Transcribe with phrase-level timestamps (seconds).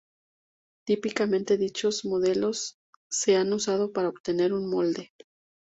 [0.83, 2.79] Típicamente dichos modelos
[3.11, 5.11] se han usado para obtener un molde.